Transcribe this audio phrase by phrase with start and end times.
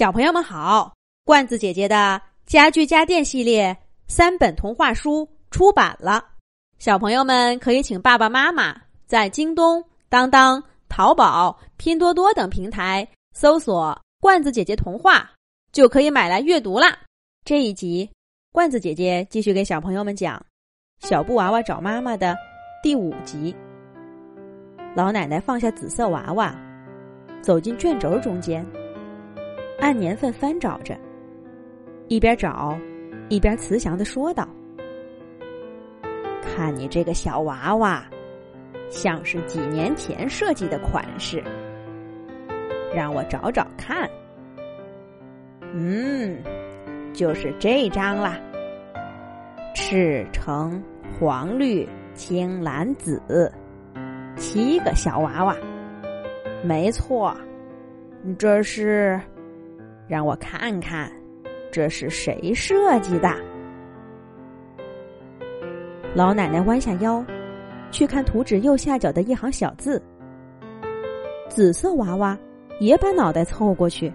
[0.00, 0.94] 小朋友们好，
[1.26, 3.76] 罐子姐姐的家具家电系列
[4.08, 6.24] 三本童话书出版了，
[6.78, 8.74] 小朋友们可以请爸爸妈妈
[9.04, 15.30] 在京东、当当、淘宝、拼多多等平台搜索“罐子姐姐童话”，
[15.70, 16.98] 就可以买来阅读啦。
[17.44, 18.10] 这一集，
[18.52, 20.42] 罐子姐姐继续给小朋友们讲
[21.06, 22.34] 《小布娃娃找妈妈》的
[22.82, 23.54] 第五集。
[24.96, 26.58] 老奶奶放下紫色娃娃，
[27.42, 28.66] 走进卷轴中间。
[29.80, 30.94] 按年份翻找着，
[32.08, 32.78] 一边找，
[33.30, 34.46] 一边慈祥的说道
[36.44, 38.04] ：“看你这个小娃娃，
[38.90, 41.42] 像是几年前设计的款式，
[42.94, 44.08] 让我找找看。
[45.72, 46.38] 嗯，
[47.14, 48.38] 就是这张啦，
[49.74, 50.82] 赤橙
[51.18, 53.50] 黄绿青蓝紫，
[54.36, 55.56] 七个小娃娃，
[56.62, 57.34] 没错，
[58.38, 59.18] 这是。”
[60.10, 61.08] 让我看看，
[61.70, 63.32] 这是谁设计的？
[66.16, 67.24] 老奶奶弯下腰，
[67.92, 70.02] 去看图纸右下角的一行小字。
[71.48, 72.36] 紫色娃娃
[72.80, 74.12] 也把脑袋凑过去。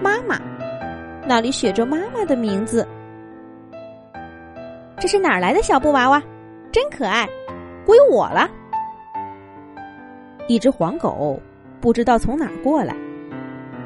[0.00, 0.40] 妈妈，
[1.26, 2.86] 那里写着妈妈的名字。
[5.00, 6.22] 这是哪儿来的小布娃娃？
[6.70, 7.28] 真可爱，
[7.84, 8.48] 归我了。
[10.46, 11.36] 一只黄狗
[11.80, 12.94] 不知道从哪儿过来。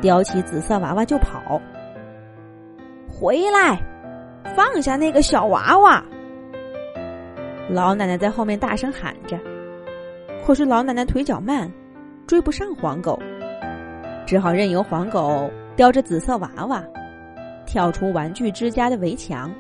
[0.00, 1.60] 叼起紫色娃娃就跑，
[3.06, 3.78] 回来，
[4.56, 6.02] 放下那个小娃娃！
[7.68, 9.38] 老奶奶在后面大声喊着，
[10.44, 11.70] 可是老奶奶腿脚慢，
[12.26, 13.18] 追不上黄狗，
[14.24, 16.82] 只好任由黄狗叼着紫色娃娃，
[17.66, 19.52] 跳出玩具之家的围墙，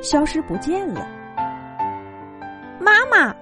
[0.00, 1.06] 消失不见了。
[2.80, 3.34] 妈妈！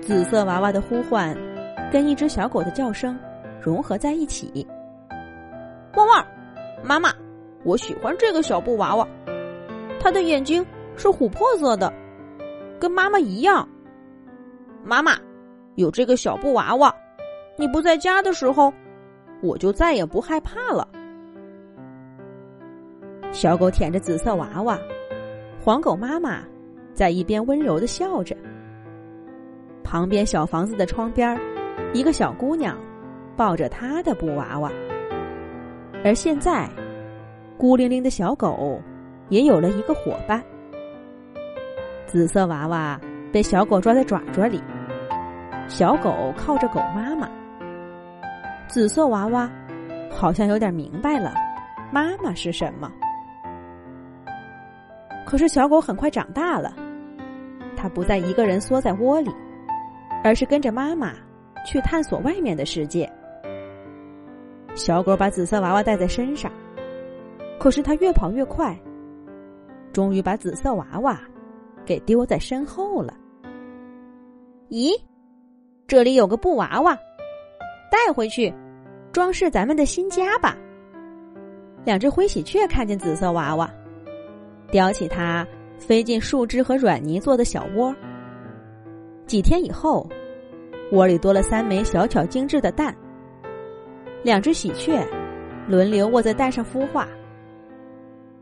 [0.00, 1.36] 紫色娃娃的呼唤，
[1.92, 3.16] 跟一只小狗的叫声。
[3.64, 4.66] 融合在一起。
[6.82, 7.12] 妈妈，
[7.64, 9.06] 我喜欢这个小布娃娃，
[10.00, 10.64] 它的眼睛
[10.96, 11.92] 是琥珀色的，
[12.80, 13.68] 跟妈妈一样。
[14.84, 15.16] 妈妈，
[15.76, 16.94] 有这个小布娃娃，
[17.56, 18.72] 你不在家的时候，
[19.42, 20.86] 我就再也不害怕了。
[23.30, 24.78] 小狗舔着紫色娃娃，
[25.64, 26.42] 黄狗妈妈
[26.92, 28.36] 在一边温柔的笑着。
[29.84, 31.38] 旁边小房子的窗边，
[31.92, 32.76] 一个小姑娘。
[33.34, 34.70] 抱着她的布娃娃，
[36.04, 36.68] 而现在，
[37.56, 38.80] 孤零零的小狗
[39.28, 40.42] 也有了一个伙伴。
[42.06, 43.00] 紫色娃娃
[43.32, 44.60] 被小狗抓在爪爪里，
[45.68, 47.30] 小狗靠着狗妈妈。
[48.66, 49.50] 紫色娃娃
[50.10, 51.34] 好像有点明白了，
[51.92, 52.90] 妈妈是什么。
[55.24, 56.74] 可是小狗很快长大了，
[57.76, 59.30] 它不再一个人缩在窝里，
[60.24, 61.12] 而是跟着妈妈
[61.64, 63.10] 去探索外面的世界。
[64.82, 66.50] 小狗把紫色娃娃带在身上，
[67.56, 68.76] 可是它越跑越快，
[69.92, 71.20] 终于把紫色娃娃
[71.86, 73.14] 给丢在身后了。
[74.70, 74.90] 咦，
[75.86, 76.98] 这里有个布娃娃，
[77.92, 78.52] 带回去
[79.12, 80.58] 装饰咱们的新家吧。
[81.84, 83.72] 两只灰喜鹊看见紫色娃娃，
[84.72, 85.46] 叼起它
[85.78, 87.94] 飞进树枝和软泥做的小窝。
[89.28, 90.10] 几天以后，
[90.90, 92.92] 窝里多了三枚小巧精致的蛋。
[94.24, 95.04] 两只喜鹊
[95.68, 97.08] 轮流卧在蛋上孵化。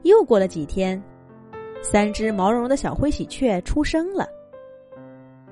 [0.03, 1.03] 又过了几天，
[1.83, 4.27] 三只毛茸茸的小灰喜鹊出生了。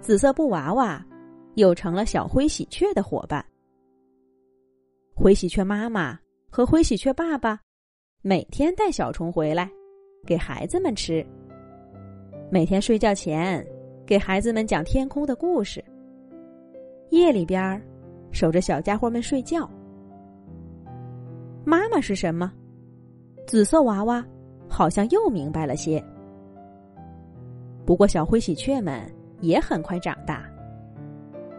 [0.00, 1.04] 紫色布娃娃
[1.54, 3.44] 又成了小灰喜鹊的伙伴。
[5.14, 6.18] 灰喜鹊妈妈
[6.50, 7.58] 和灰喜鹊爸爸
[8.22, 9.68] 每天带小虫回来，
[10.26, 11.24] 给孩子们吃。
[12.50, 13.66] 每天睡觉前
[14.06, 15.84] 给孩子们讲天空的故事。
[17.10, 17.82] 夜里边
[18.30, 19.68] 守着小家伙们睡觉。
[21.68, 22.50] 妈妈是什么？
[23.46, 24.24] 紫色娃娃
[24.70, 26.02] 好像又明白了些。
[27.84, 29.02] 不过小灰喜鹊们
[29.42, 30.48] 也很快长大，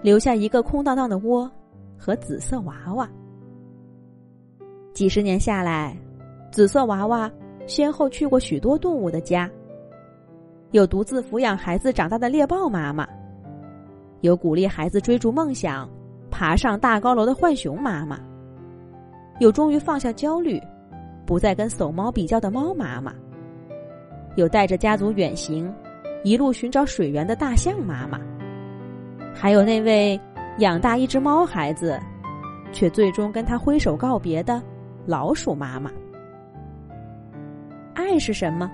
[0.01, 1.47] 留下一个空荡荡的窝
[1.95, 3.07] 和紫色娃娃。
[4.95, 5.95] 几十年下来，
[6.51, 7.31] 紫色娃娃
[7.67, 9.47] 先后去过许多动物的家，
[10.71, 13.07] 有独自抚养孩子长大的猎豹妈妈，
[14.21, 15.87] 有鼓励孩子追逐梦想、
[16.31, 18.19] 爬上大高楼的浣熊妈妈。
[19.39, 20.61] 有终于放下焦虑，
[21.25, 23.11] 不再跟怂猫比较的猫妈妈；
[24.35, 25.73] 有带着家族远行，
[26.23, 28.19] 一路寻找水源的大象妈妈；
[29.33, 30.19] 还有那位
[30.57, 31.97] 养大一只猫孩子，
[32.73, 34.61] 却最终跟他挥手告别的
[35.05, 35.89] 老鼠妈妈。
[37.93, 38.69] 爱是什么？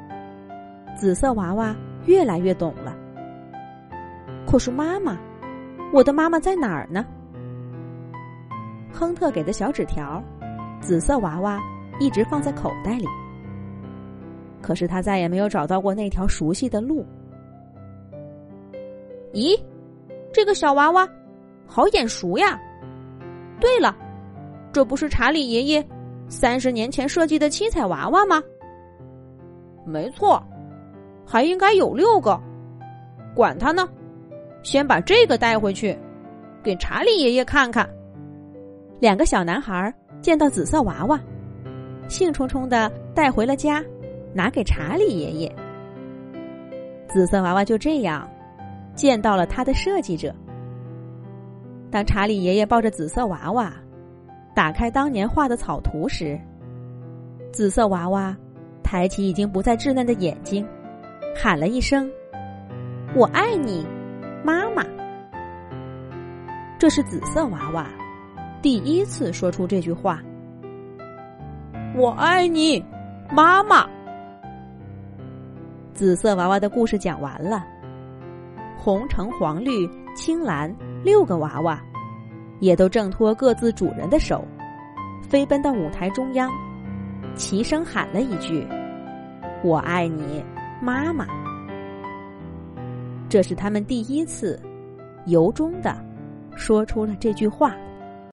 [0.95, 1.75] 紫色娃娃
[2.05, 2.95] 越来越懂了。
[4.47, 5.17] 可是妈妈，
[5.93, 7.05] 我的妈妈在哪儿呢？
[8.91, 10.23] 亨特给的小纸条。
[10.85, 11.59] 紫色娃娃
[11.99, 13.07] 一直放在口袋里。
[14.61, 17.03] 可是他再也没有找到过那条熟悉的路。
[19.33, 19.59] 咦，
[20.31, 21.09] 这个小娃娃
[21.65, 22.59] 好眼熟呀！
[23.59, 23.95] 对了，
[24.71, 25.83] 这不是查理爷爷
[26.29, 28.41] 三十年前设计的七彩娃娃吗？
[29.85, 30.41] 没错，
[31.25, 32.39] 还应该有六个。
[33.33, 33.89] 管他呢，
[34.61, 35.97] 先把这个带回去，
[36.63, 37.89] 给查理爷爷看看。
[38.99, 41.19] 两个小男孩见到紫色娃娃，
[42.07, 43.83] 兴冲冲的带回了家。
[44.37, 45.55] 拿给查理爷爷，
[47.07, 48.29] 紫色娃娃就这样
[48.93, 50.35] 见到了他的设计者。
[51.89, 53.71] 当查理爷爷抱着紫色娃娃
[54.53, 56.37] 打开当年画的草图时，
[57.53, 58.35] 紫色娃娃
[58.83, 60.67] 抬起已经不再稚嫩的眼睛，
[61.33, 62.11] 喊了一声
[63.15, 63.87] ：“我爱你，
[64.43, 64.83] 妈妈。”
[66.77, 67.87] 这是紫色娃娃
[68.65, 70.23] 第一次说出这句话
[71.95, 72.83] ：“我爱你，
[73.31, 73.87] 妈妈。”
[75.93, 77.63] 紫色娃娃的故事讲完了，
[78.75, 81.79] 红、橙、黄、绿、青、蓝六个娃娃，
[82.59, 84.43] 也都挣脱各自主人的手，
[85.21, 86.49] 飞奔到舞台中央，
[87.35, 88.67] 齐声喊了一句
[89.63, 90.43] ：“我爱你，
[90.81, 91.27] 妈妈。”
[93.29, 94.59] 这是他们第一次
[95.27, 95.95] 由衷的
[96.55, 97.71] 说出了这句话。